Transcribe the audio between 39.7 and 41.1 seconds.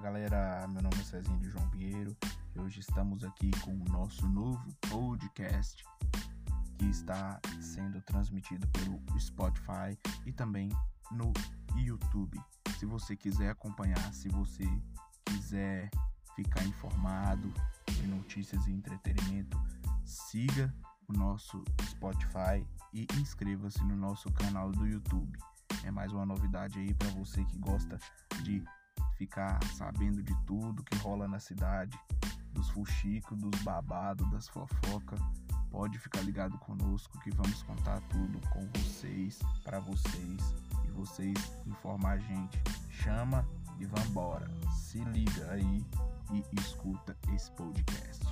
vocês e